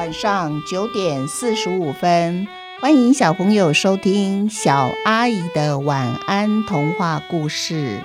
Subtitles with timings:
[0.00, 2.48] 晚上九点四十五分，
[2.80, 8.02] 欢迎小朋友收听小阿姨的晚安童话故事。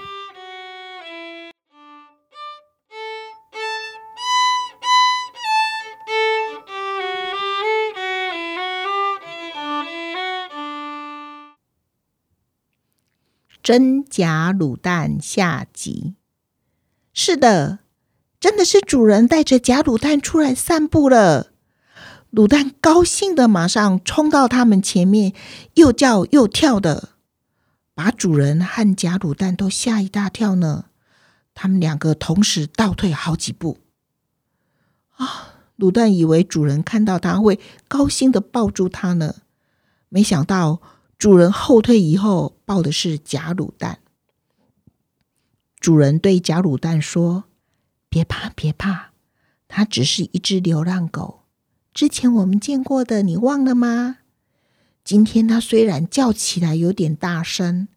[13.64, 16.16] 真假卤蛋下集。
[17.14, 17.80] 是的，
[18.38, 21.55] 真的是主人带着假卤蛋出来散步了。
[22.35, 25.34] 卤蛋高兴的马上冲到他们前面，
[25.75, 27.11] 又叫又跳的，
[27.94, 30.88] 把主人和假卤蛋都吓一大跳呢。
[31.53, 33.77] 他们两个同时倒退好几步。
[35.11, 39.36] 啊，卤蛋以为主人看到他会高兴的抱住他呢，
[40.09, 40.81] 没想到
[41.17, 43.99] 主人后退以后抱的是假卤蛋。
[45.80, 47.45] 主人对假卤蛋说
[48.09, 49.11] ：“别怕，别怕，
[49.70, 51.44] 它只是一只流浪狗。”
[51.96, 54.18] 之前我们见过的，你忘了吗？
[55.06, 57.88] 今天它虽然叫起来有点大声，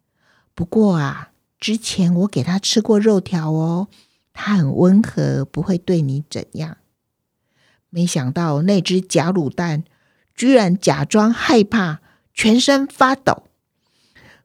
[0.55, 3.89] 不过啊，之前我给它吃过肉条哦，
[4.33, 6.77] 它很温和，不会对你怎样。
[7.91, 9.83] 没想到那只假卤蛋
[10.33, 12.01] 居然假装害怕，
[12.33, 13.49] 全身发抖。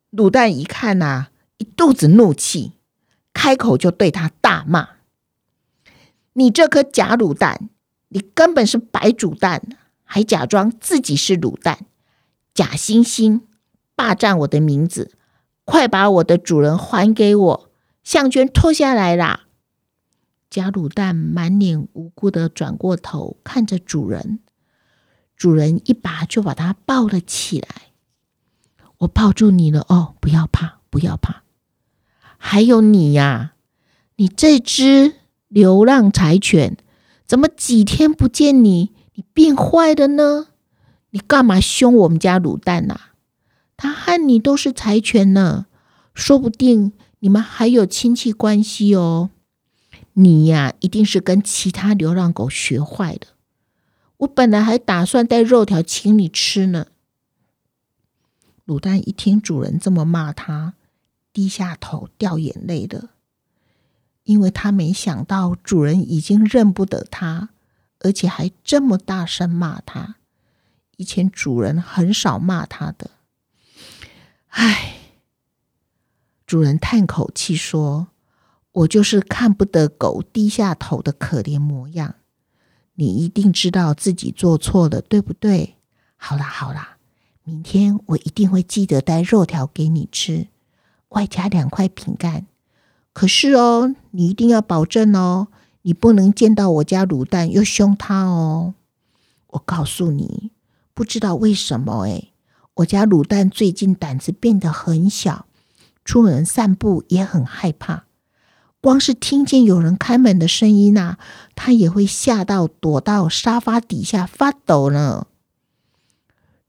[0.09, 2.73] 卤蛋一看呐、啊，一肚子怒气，
[3.31, 4.89] 开口就对它大骂
[6.33, 7.69] ：“你这颗假卤蛋！”
[8.13, 9.61] 你根本是白煮蛋，
[10.03, 11.87] 还假装自己是卤蛋，
[12.53, 13.41] 假惺惺
[13.95, 15.11] 霸占我的名字，
[15.65, 17.69] 快把我的主人还给我！
[18.03, 19.47] 项圈脱下来啦！
[20.49, 24.39] 假卤蛋满脸无辜的转过头看着主人，
[25.35, 27.67] 主人一把就把他抱了起来。
[28.99, 31.41] 我抱住你了哦，不要怕，不要怕。
[32.37, 33.53] 还有你呀，
[34.17, 35.15] 你这只
[35.47, 36.77] 流浪柴犬。
[37.25, 40.47] 怎么几天不见你，你变坏了呢？
[41.11, 42.99] 你干嘛凶我们家卤蛋呐？
[43.77, 45.65] 他和你都是柴犬呢，
[46.13, 49.29] 说不定你们还有亲戚关系哦。
[50.13, 53.27] 你呀，一定是跟其他流浪狗学坏的。
[54.17, 56.87] 我本来还打算带肉条请你吃呢。
[58.65, 60.75] 卤蛋一听主人这么骂他，
[61.33, 63.09] 低下头掉眼泪了。
[64.23, 67.49] 因为他没想到主人已经认不得他，
[67.99, 70.15] 而且还这么大声骂他。
[70.97, 73.11] 以前主人很少骂他的。
[74.47, 74.95] 唉，
[76.45, 78.07] 主人叹口气说
[78.71, 82.15] ：“我就是看不得狗低下头的可怜模样。
[82.93, 85.77] 你一定知道自己做错了，对不对？
[86.15, 86.97] 好啦好啦，
[87.43, 90.47] 明天我一定会记得带肉条给你吃，
[91.09, 92.45] 外加两块饼干。”
[93.13, 95.47] 可是哦，你一定要保证哦，
[95.83, 98.73] 你不能见到我家卤蛋又凶他哦。
[99.51, 100.51] 我告诉你，
[100.95, 102.33] 不知道为什么诶，
[102.75, 105.45] 我家卤蛋最近胆子变得很小，
[106.03, 108.05] 出门散步也很害怕，
[108.81, 111.17] 光是听见有人开门的声音呐，
[111.53, 115.27] 他也会吓到躲到沙发底下发抖呢。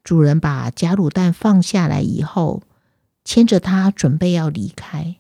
[0.05, 2.63] 主人把假卤蛋放下来以后，
[3.25, 5.17] 牵着他准备要离开。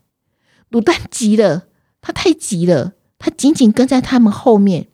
[0.70, 1.68] 卤蛋急了，
[2.00, 4.88] 他太急了，他紧紧跟在他们后面，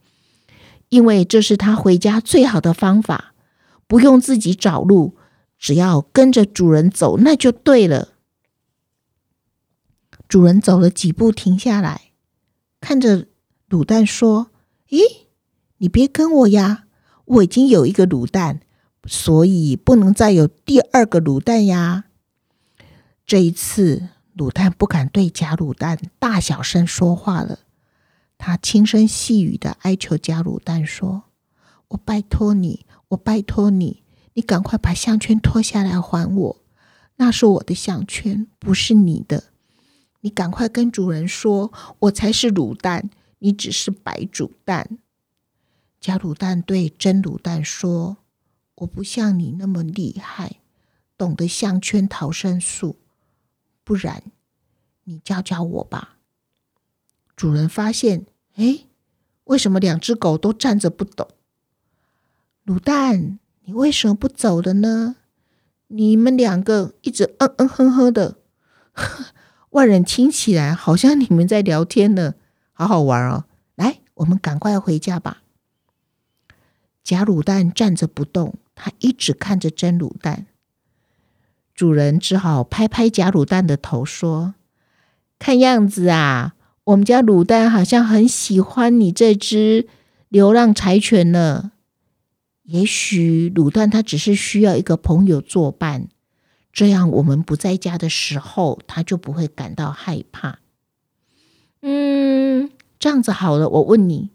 [0.90, 3.34] 因为这是他回家最好的方法，
[3.86, 5.16] 不用自己找路，
[5.58, 8.10] 只要跟着主人走，那就对了。
[10.28, 12.12] 主人走了几步，停下来，
[12.80, 13.26] 看着
[13.68, 14.50] 卤蛋说
[14.90, 15.00] ：“咦，
[15.78, 16.84] 你别跟我呀，
[17.24, 18.60] 我已经有一个卤蛋，
[19.06, 22.04] 所以不能再有第二个卤蛋呀。”
[23.24, 24.10] 这一次。
[24.40, 27.58] 卤蛋不敢对假卤蛋大小声说话了，
[28.38, 31.24] 他轻声细语的哀求假卤蛋说
[31.88, 34.02] ：“我拜托你，我拜托你，
[34.32, 36.56] 你赶快把项圈脱下来还我，
[37.16, 39.44] 那是我的项圈，不是你的。
[40.22, 43.10] 你赶快跟主人说，我才是卤蛋，
[43.40, 44.96] 你只是白煮蛋。”
[46.00, 48.16] 假卤蛋对真卤蛋说
[48.76, 50.60] ：“我不像你那么厉害，
[51.18, 52.96] 懂得项圈逃生术。”
[53.90, 54.22] 不然，
[55.02, 56.18] 你教教我吧。
[57.34, 58.84] 主人发现，哎，
[59.46, 61.26] 为什么两只狗都站着不动？
[62.64, 65.16] 卤蛋，你为什么不走了呢？
[65.88, 68.36] 你们两个一直嗯嗯哼哼的，
[69.70, 72.36] 外人听起来好像你们在聊天呢，
[72.72, 73.46] 好好玩哦。
[73.74, 75.42] 来，我们赶快回家吧。
[77.02, 80.46] 假卤蛋站着不动，他一直看着真卤蛋。
[81.80, 84.52] 主人只好拍拍假卤蛋的头，说
[85.40, 86.52] ：“看样子啊，
[86.84, 89.88] 我们家卤蛋好像很喜欢你这只
[90.28, 91.72] 流浪柴犬呢。
[92.64, 96.08] 也许卤蛋它只是需要一个朋友作伴，
[96.70, 100.58] 这样我们不在家的时候，它就不会感到害怕。
[101.80, 104.28] 嗯，这样子好了，我问你，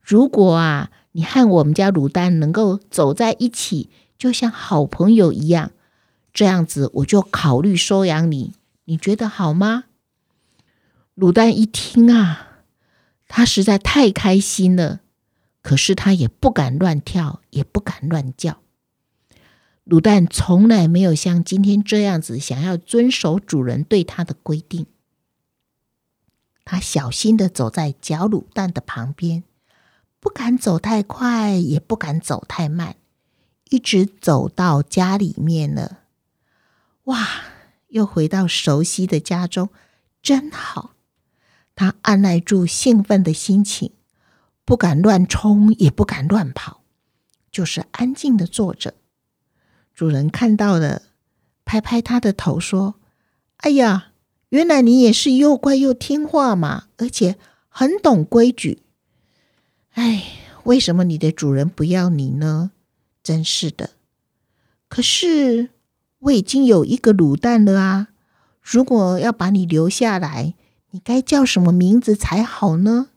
[0.00, 5.72] 如果啊，你和我们家卤蛋能够走在一起，就像好朋友一样，
[6.34, 8.54] 这样子我就考虑收养你，
[8.86, 9.84] 你觉得好吗？
[11.16, 12.64] 卤蛋一听啊，
[13.28, 15.00] 他实在太开心了，
[15.62, 18.58] 可是他也不敢乱跳，也不敢乱叫。
[19.86, 24.86] 卤蛋从来没有像今天这样子想要遵守主人对他的规定。
[26.64, 29.44] 他小心地走在贾卤蛋的旁边，
[30.18, 32.96] 不敢走太快，也不敢走太慢，
[33.68, 36.00] 一直走到家里面了。
[37.04, 37.28] 哇，
[37.88, 39.70] 又回到熟悉的家中，
[40.22, 40.94] 真好。
[41.76, 43.92] 他按捺住兴奋的心情，
[44.64, 46.82] 不敢乱冲，也不敢乱跑，
[47.50, 48.94] 就是安静的坐着。
[49.92, 51.02] 主人看到了，
[51.64, 52.94] 拍拍他的头说
[53.58, 54.12] ：“哎呀，
[54.50, 57.36] 原来你也是又乖又听话嘛，而且
[57.68, 58.82] 很懂规矩。
[59.90, 60.24] 哎，
[60.64, 62.70] 为什么你的主人不要你呢？
[63.22, 63.90] 真是的。
[64.88, 65.70] 可是
[66.24, 68.08] 我已经有一个卤蛋了啊，
[68.60, 70.54] 如果要把你留下来。”
[70.94, 73.08] 你该叫什么名字才好呢？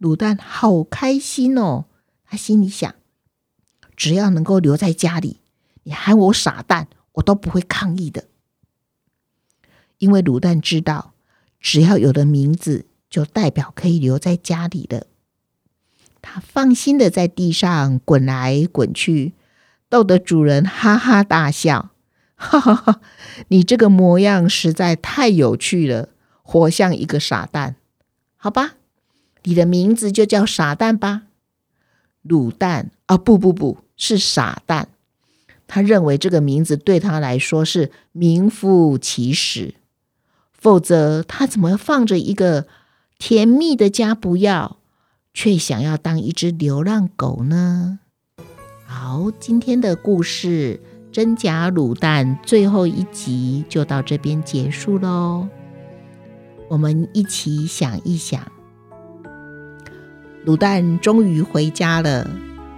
[0.00, 1.84] 卤蛋好开心哦，
[2.24, 2.94] 他心里想：
[3.94, 5.40] 只要能够留在家里，
[5.82, 8.24] 你喊我傻蛋，我都不会抗议的。
[9.98, 11.12] 因为卤蛋知道，
[11.60, 15.08] 只要有了名字，就代表可以留在家里了。
[16.22, 19.34] 他放心的在地上滚来滚去，
[19.90, 21.90] 逗得主人哈哈大笑
[22.38, 23.02] ：“哈哈哈，
[23.48, 26.08] 你这个模样实在太有趣了。”
[26.50, 27.76] 活像一个傻蛋，
[28.38, 28.76] 好吧，
[29.42, 31.24] 你的名字就叫傻蛋吧。
[32.26, 34.88] 卤蛋啊，不不不，是傻蛋。
[35.66, 39.74] 他认为这个名字对他来说是名副其实，
[40.50, 42.66] 否则他怎么放着一个
[43.18, 44.78] 甜蜜的家不要，
[45.34, 47.98] 却想要当一只流浪狗呢？
[48.86, 50.80] 好，今天的故事
[51.18, 55.48] 《真假卤蛋》最后一集就到这边结束喽。
[56.68, 58.40] 我们一起想一想，
[60.46, 62.30] 卤蛋终于回家了。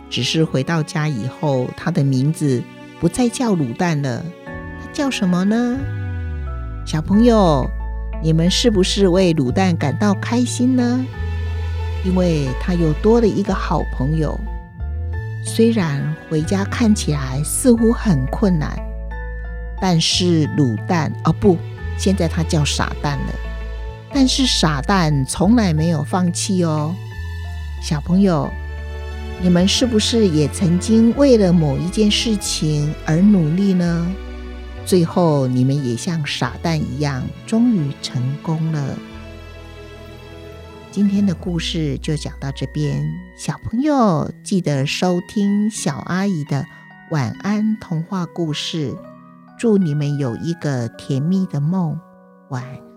[0.09, 2.63] 只是回到家以后，他的名字
[2.99, 5.77] 不再叫卤蛋了，他叫什么呢？
[6.87, 7.69] 小朋友，
[8.23, 11.05] 你们是不是为卤蛋感到开心呢？
[12.07, 14.41] 因为他又多了一个好朋友。
[15.43, 18.79] 虽然回家看起来似乎很困难，
[19.81, 21.57] 但是卤蛋，哦不，
[21.99, 23.35] 现在他叫傻蛋了。
[24.13, 26.95] 但是傻蛋从来没有放弃哦，
[27.83, 28.51] 小朋友，
[29.41, 34.13] 你们是不是也曾经为了某一件事情而努力呢？
[34.85, 38.99] 最后你们也像傻蛋一样，终于成功了。
[40.93, 46.67] 今天的故事就讲到这边，小朋友记得收听小阿姨的
[47.13, 48.93] 晚安童话故事，
[49.57, 51.97] 祝你们有一个甜蜜的梦，
[52.49, 52.90] 晚安。